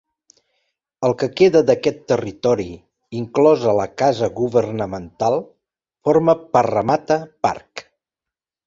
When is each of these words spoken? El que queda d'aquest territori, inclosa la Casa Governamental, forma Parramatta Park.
El 1.09 1.11
que 1.21 1.27
queda 1.41 1.61
d'aquest 1.67 1.99
territori, 2.13 2.67
inclosa 3.19 3.77
la 3.81 3.87
Casa 4.03 4.33
Governamental, 4.41 5.39
forma 6.09 6.39
Parramatta 6.57 7.23
Park. 7.49 7.89